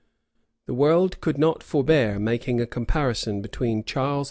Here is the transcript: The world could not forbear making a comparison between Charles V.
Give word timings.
The 0.65 0.73
world 0.73 1.21
could 1.21 1.37
not 1.37 1.61
forbear 1.61 2.17
making 2.17 2.59
a 2.59 2.65
comparison 2.65 3.39
between 3.39 3.83
Charles 3.83 4.17
V. 4.17 4.19